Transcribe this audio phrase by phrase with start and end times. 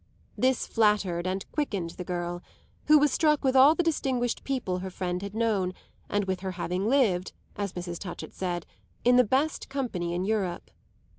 [0.35, 2.41] This flattered and quickened the girl,
[2.87, 5.75] who was struck with all the distinguished people her friend had known
[6.09, 7.99] and with her having lived, as Mrs.
[7.99, 8.65] Touchett said,
[9.05, 10.71] in the best company in Europe.